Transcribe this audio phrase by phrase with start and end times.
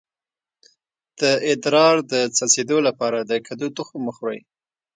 [1.19, 1.21] د
[1.51, 4.39] ادرار د څڅیدو لپاره د کدو تخم وخورئ